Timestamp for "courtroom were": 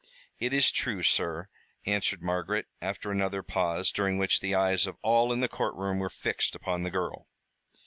5.47-6.09